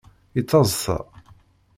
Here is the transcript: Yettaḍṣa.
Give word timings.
Yettaḍṣa. 0.35 0.99